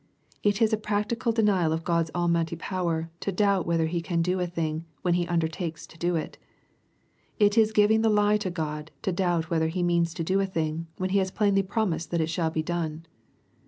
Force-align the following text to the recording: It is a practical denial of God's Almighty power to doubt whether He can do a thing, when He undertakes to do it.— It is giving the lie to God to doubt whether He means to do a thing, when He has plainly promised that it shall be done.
It 0.41 0.63
is 0.63 0.73
a 0.73 0.77
practical 0.77 1.31
denial 1.31 1.71
of 1.71 1.83
God's 1.83 2.09
Almighty 2.15 2.55
power 2.55 3.11
to 3.19 3.31
doubt 3.31 3.67
whether 3.67 3.85
He 3.85 4.01
can 4.01 4.23
do 4.23 4.39
a 4.39 4.47
thing, 4.47 4.83
when 5.03 5.13
He 5.13 5.27
undertakes 5.27 5.85
to 5.85 5.95
do 5.95 6.15
it.— 6.15 6.39
It 7.39 7.55
is 7.55 7.71
giving 7.71 8.01
the 8.01 8.09
lie 8.09 8.37
to 8.37 8.49
God 8.49 8.89
to 9.03 9.11
doubt 9.11 9.51
whether 9.51 9.67
He 9.67 9.83
means 9.83 10.15
to 10.15 10.23
do 10.23 10.39
a 10.39 10.47
thing, 10.47 10.87
when 10.97 11.11
He 11.11 11.19
has 11.19 11.29
plainly 11.29 11.61
promised 11.61 12.09
that 12.09 12.19
it 12.19 12.31
shall 12.31 12.49
be 12.49 12.63
done. 12.63 13.05